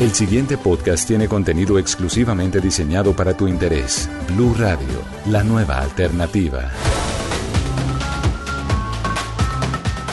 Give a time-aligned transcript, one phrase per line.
[0.00, 4.08] El siguiente podcast tiene contenido exclusivamente diseñado para tu interés.
[4.28, 6.70] Blue Radio, la nueva alternativa.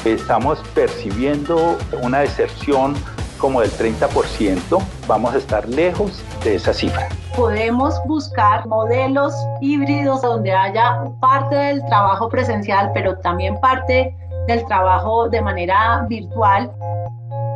[0.03, 2.95] Estamos percibiendo una deserción
[3.37, 4.83] como del 30%.
[5.07, 11.85] Vamos a estar lejos de esa cifra podemos buscar modelos híbridos donde haya parte del
[11.85, 14.15] trabajo presencial, pero también parte
[14.47, 16.71] del trabajo de manera virtual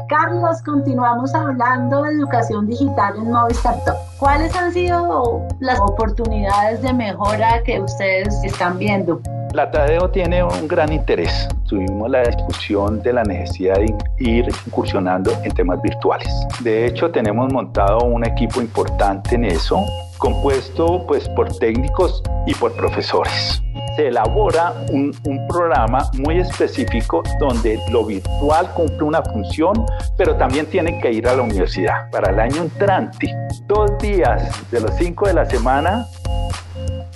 [0.09, 3.95] Carlos, continuamos hablando de educación digital en Movistar Top.
[4.17, 9.21] ¿Cuáles han sido las oportunidades de mejora que ustedes están viendo?
[9.53, 11.47] La Tadeo tiene un gran interés.
[11.67, 16.33] Tuvimos la discusión de la necesidad de ir incursionando en temas virtuales.
[16.61, 19.79] De hecho, tenemos montado un equipo importante en eso,
[20.17, 23.61] compuesto pues por técnicos y por profesores
[23.99, 25.11] se elabora un,
[25.49, 29.73] programa muy específico donde lo virtual cumple una función,
[30.15, 32.09] pero también tienen que ir a la universidad.
[32.09, 33.35] Para el año entrante,
[33.67, 34.41] dos días
[34.71, 36.05] de los cinco de la semana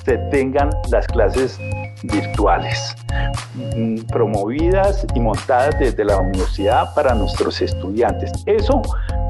[0.04, 1.58] se tengan las clases
[2.04, 2.94] virtuales,
[3.78, 8.30] mm, promovidas y montadas desde la universidad para nuestros estudiantes.
[8.46, 8.82] Eso,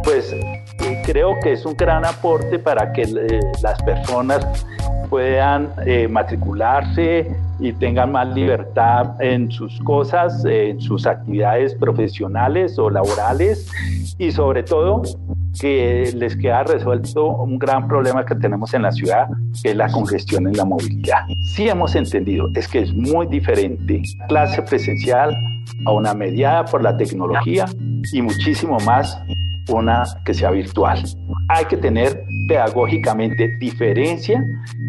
[0.04, 0.64] pues, eh,
[1.06, 4.66] creo que es un gran aporte para que eh, las personas
[5.14, 7.28] puedan eh, matricularse
[7.60, 13.72] y tengan más libertad en sus cosas, en sus actividades profesionales o laborales
[14.18, 15.04] y sobre todo
[15.60, 19.28] que les queda resuelto un gran problema que tenemos en la ciudad,
[19.62, 21.28] que es la congestión en la movilidad.
[21.44, 25.38] Sí hemos entendido, es que es muy diferente clase presencial
[25.86, 27.66] a una mediada por la tecnología
[28.12, 29.16] y muchísimo más
[29.70, 31.04] una que sea virtual.
[31.50, 34.44] Hay que tener pedagógicamente diferencia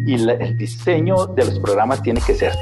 [0.05, 2.53] y el diseño de los programas tiene que ser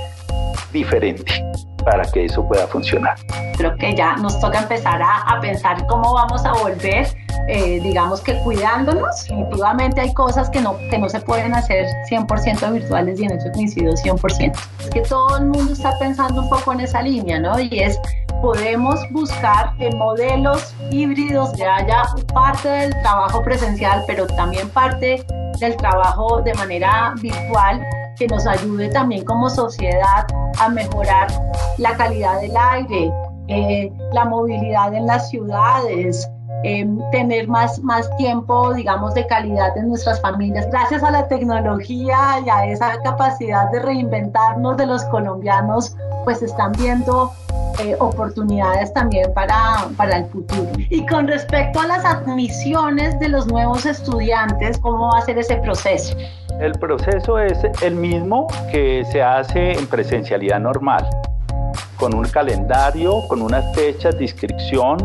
[0.72, 1.44] diferente
[1.84, 3.16] para que eso pueda funcionar.
[3.58, 7.08] Creo que ya nos toca empezar a, pensar cómo vamos a volver,
[7.50, 9.24] eh, digamos que cuidándonos.
[9.24, 13.52] Definitivamente hay cosas que no, que no se pueden hacer 100% virtuales y en eso
[13.54, 14.54] coincido 100%.
[14.80, 17.60] Es que todo el mundo está pensando un poco en esa línea, ¿no?
[17.60, 18.00] Y es
[18.42, 22.04] podemos buscar en modelos híbridos que haya
[22.34, 25.26] parte del trabajo presencial, pero también parte
[25.60, 27.82] del trabajo de manera virtual
[28.18, 30.26] que nos ayude también como sociedad
[30.60, 31.28] a mejorar
[31.78, 33.12] la calidad del aire,
[33.48, 36.30] eh, la movilidad en las ciudades,
[36.64, 40.68] eh, tener más, más tiempo, digamos, de calidad en nuestras familias.
[40.70, 46.72] Gracias a la tecnología y a esa capacidad de reinventarnos de los colombianos, pues están
[46.74, 47.34] viendo
[47.80, 50.72] eh, oportunidades también para, para el futuro.
[50.90, 55.58] Y con respecto a las admisiones de los nuevos estudiantes, ¿cómo va a ser ese
[55.58, 56.16] proceso?
[56.60, 61.08] El proceso es el mismo que se hace en presencialidad normal
[61.98, 64.98] con un calendario, con unas fechas de inscripción,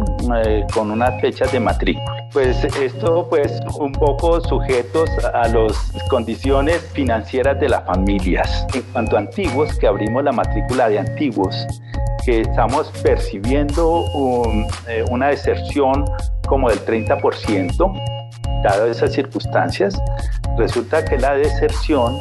[0.45, 2.29] eh, con unas fechas de matrícula.
[2.33, 5.73] Pues esto pues un poco sujetos a las
[6.11, 8.67] condiciones financieras de las familias.
[8.75, 11.67] En cuanto a antiguos, que abrimos la matrícula de antiguos,
[12.29, 14.05] que estamos percibiendo
[14.87, 16.05] eh, una deserción
[16.47, 18.03] como del 30%,
[18.63, 19.99] dadas esas circunstancias,
[20.59, 22.19] resulta que la deserción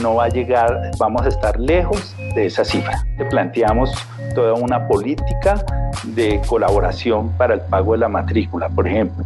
[0.00, 3.04] no va a llegar, vamos a estar lejos de esa cifra.
[3.28, 3.92] Planteamos
[4.34, 5.62] toda una política
[6.04, 9.22] de colaboración para el pago de la matrícula, por ejemplo,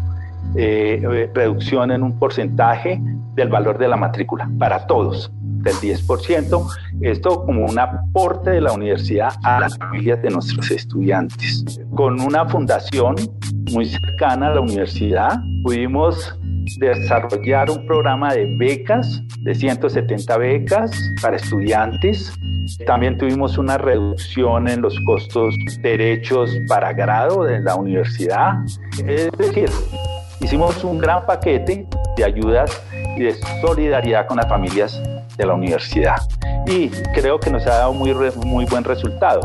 [0.56, 3.00] eh, eh, reducción en un porcentaje
[3.34, 5.30] del valor de la matrícula para todos,
[5.66, 6.66] del 10%,
[7.02, 11.80] esto como un aporte de la universidad a las familias de nuestros estudiantes.
[11.94, 13.16] Con una fundación
[13.72, 16.38] muy cercana a la universidad, pudimos
[16.78, 22.32] desarrollar un programa de becas, de 170 becas para estudiantes.
[22.86, 28.54] También tuvimos una reducción en los costos derechos para grado de la universidad.
[29.06, 29.70] Es decir,
[30.40, 32.82] hicimos un gran paquete de ayudas
[33.16, 35.00] y de solidaridad con las familias
[35.36, 36.16] de la universidad.
[36.66, 38.12] Y creo que nos ha dado muy,
[38.44, 39.40] muy buen resultado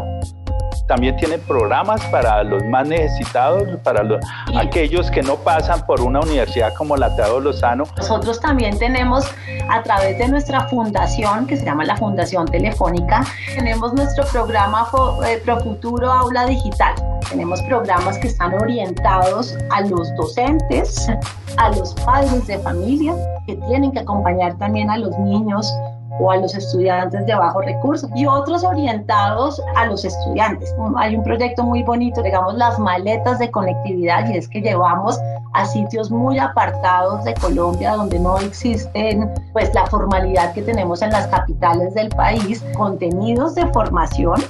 [0.91, 4.19] también tienen programas para los más necesitados, para los,
[4.57, 7.85] aquellos que no pasan por una universidad como la Teado Lozano.
[7.95, 9.25] Nosotros también tenemos
[9.69, 13.23] a través de nuestra fundación, que se llama la Fundación Telefónica,
[13.55, 14.85] tenemos nuestro programa
[15.25, 16.93] eh, Profuturo Aula Digital.
[17.29, 21.07] Tenemos programas que están orientados a los docentes,
[21.55, 23.15] a los padres de familia,
[23.45, 25.73] que tienen que acompañar también a los niños
[26.19, 30.73] o a los estudiantes de bajos recursos y otros orientados a los estudiantes.
[30.97, 35.19] Hay un proyecto muy bonito, digamos, las maletas de conectividad y es que llevamos
[35.53, 41.11] a sitios muy apartados de Colombia donde no existen pues la formalidad que tenemos en
[41.11, 44.41] las capitales del país, contenidos de formación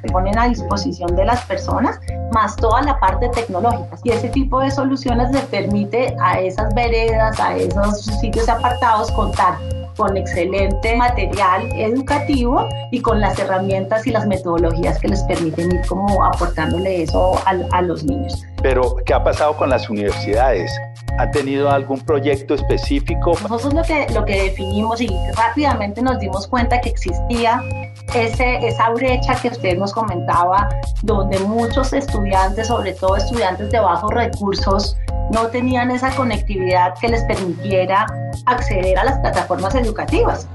[0.00, 1.98] se ponen a disposición de las personas,
[2.32, 3.96] más toda la parte tecnológica.
[4.04, 9.56] Y ese tipo de soluciones le permite a esas veredas, a esos sitios apartados contar
[9.98, 15.80] con excelente material educativo y con las herramientas y las metodologías que les permiten ir
[15.88, 18.44] como aportándole eso a, a los niños.
[18.62, 20.70] Pero, ¿qué ha pasado con las universidades?
[21.18, 23.32] ¿Ha tenido algún proyecto específico?
[23.42, 27.60] Nosotros lo que, lo que definimos y rápidamente nos dimos cuenta que existía
[28.14, 30.68] ese, esa brecha que usted nos comentaba,
[31.02, 34.96] donde muchos estudiantes, sobre todo estudiantes de bajos recursos,
[35.32, 38.06] no tenían esa conectividad que les permitiera
[38.46, 40.48] acceder a las plataformas educativas.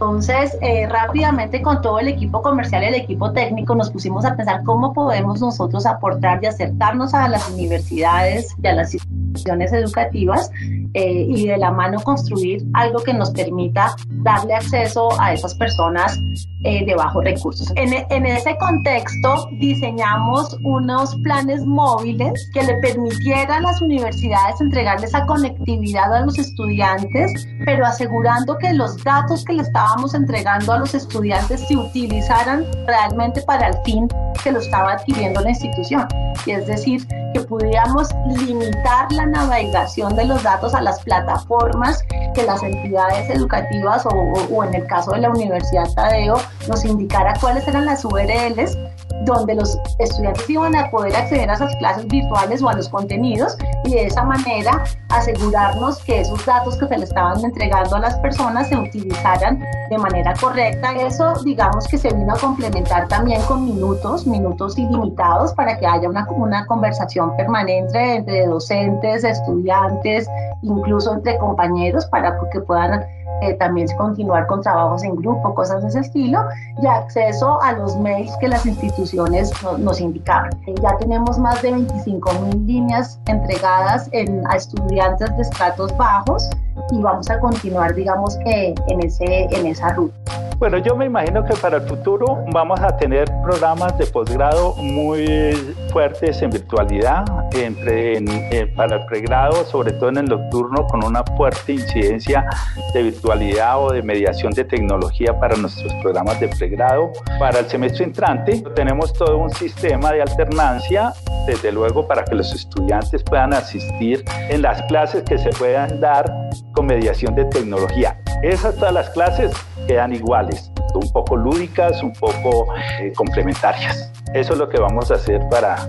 [0.00, 4.34] Entonces, eh, rápidamente con todo el equipo comercial y el equipo técnico nos pusimos a
[4.34, 10.50] pensar cómo podemos nosotros aportar y acercarnos a las universidades y a las instituciones educativas
[10.94, 16.18] eh, y de la mano construir algo que nos permita darle acceso a esas personas
[16.62, 17.72] eh, de bajos recursos.
[17.76, 25.10] En, en, ese contexto diseñamos unos planes móviles que le permitieran a las universidades entregarles
[25.10, 30.78] esa conectividad a los estudiantes, pero asegurando que los datos que le estábamos entregando a
[30.78, 34.08] los estudiantes se utilizaran realmente para el fin
[34.42, 36.06] que lo estaba adquiriendo la institución.
[36.46, 42.04] Y es decir, que pudiéramos limitar la navegación de los datos a las plataformas
[42.34, 46.36] que las entidades educativas o, en el caso de la Universidad Tadeo
[46.68, 48.76] nos indicara cuáles eran las URLs
[49.22, 53.56] donde los estudiantes iban a poder acceder a esas clases virtuales o a los contenidos
[53.84, 58.16] y de esa manera asegurarnos que esos datos que se le estaban entregando a las
[58.18, 60.92] personas se utilizaran de manera correcta.
[60.92, 66.08] Eso digamos que se vino a complementar también con minutos, minutos ilimitados para que haya
[66.08, 70.28] una, una conversación permanente entre docentes, estudiantes,
[70.62, 73.04] incluso entre compañeros para que puedan
[73.42, 76.40] eh, también continuar con trabajos en grupo, cosas de ese estilo,
[76.82, 80.50] y acceso a los mails que las instituciones nos indicaban.
[80.66, 86.48] Eh, ya tenemos más de 25 mil líneas entregadas en, a estudiantes de estratos bajos
[86.90, 90.49] y vamos a continuar, digamos que en, ese, en esa ruta.
[90.60, 95.54] Bueno, yo me imagino que para el futuro vamos a tener programas de posgrado muy
[95.90, 97.24] fuertes en virtualidad,
[97.54, 102.44] entre, para el pregrado, sobre todo en el nocturno, con una fuerte incidencia
[102.92, 107.10] de virtualidad o de mediación de tecnología para nuestros programas de pregrado.
[107.38, 111.14] Para el semestre entrante tenemos todo un sistema de alternancia,
[111.46, 116.30] desde luego para que los estudiantes puedan asistir en las clases que se puedan dar
[116.74, 118.20] con mediación de tecnología.
[118.42, 119.52] Esas todas las clases
[119.90, 124.12] quedan iguales, un poco lúdicas, un poco eh, complementarias.
[124.34, 125.84] Eso es lo que vamos a hacer para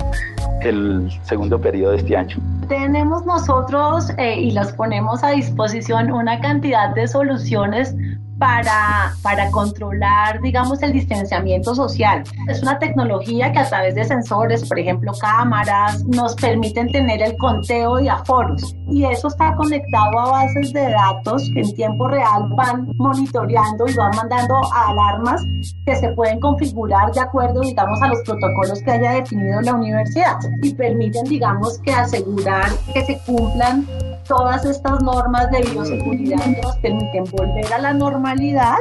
[0.62, 2.38] el segundo periodo de este año.
[2.68, 7.95] Tenemos nosotros eh, y las ponemos a disposición una cantidad de soluciones
[8.42, 12.24] para, para controlar, digamos, el distanciamiento social.
[12.48, 17.38] Es una tecnología que a través de sensores, por ejemplo, cámaras, nos permiten tener el
[17.38, 18.76] conteo de aforos.
[18.88, 23.94] Y eso está conectado a bases de datos que en tiempo real van monitoreando y
[23.94, 25.46] van mandando alarmas
[25.86, 30.40] que se pueden configurar de acuerdo, digamos, a los protocolos que haya definido la universidad
[30.64, 33.86] y permiten, digamos, que asegurar que se cumplan
[34.31, 38.78] todas estas normas de bioseguridad que nos permiten volver a la normalidad,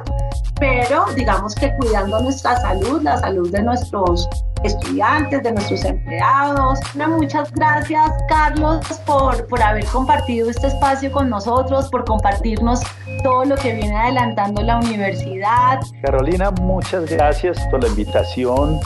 [0.60, 4.28] pero digamos que cuidando nuestra salud, la salud de nuestros
[4.62, 6.78] estudiantes, de nuestros empleados.
[6.94, 12.80] muchas gracias, Carlos, por, por haber compartido este espacio con nosotros, por compartirnos
[13.24, 15.80] todo lo que viene adelantando la universidad.
[16.02, 18.78] Carolina, muchas gracias por la invitación.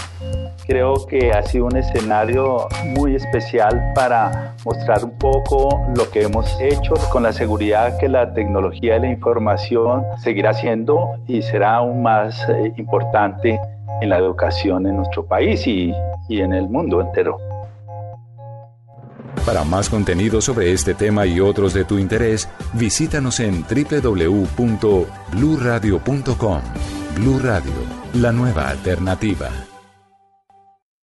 [0.67, 6.59] Creo que ha sido un escenario muy especial para mostrar un poco lo que hemos
[6.61, 12.03] hecho con la seguridad que la tecnología de la información seguirá siendo y será aún
[12.03, 13.61] más eh, importante
[14.01, 15.93] en la educación en nuestro país y,
[16.29, 17.39] y en el mundo entero.
[19.45, 26.61] Para más contenido sobre este tema y otros de tu interés, visítanos en www.bluradio.com.
[27.15, 27.73] Blu Radio,
[28.15, 29.51] la nueva alternativa.